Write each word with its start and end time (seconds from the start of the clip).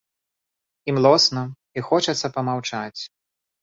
І 0.87 0.95
млосна, 0.97 1.43
і 1.77 1.87
хочацца 1.93 2.35
памаўчаць. 2.39 3.01